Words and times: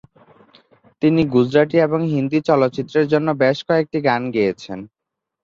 তিনি 1.01 1.21
গুজরাটি 1.33 1.77
এবং 1.79 1.99
হিন্দি 2.13 2.39
চলচ্চিত্রের 2.49 3.05
জন্য 3.13 3.27
বেশ 3.41 3.57
কয়েকটি 3.67 3.97
গান 4.07 4.21
গেয়েছেন। 4.35 4.79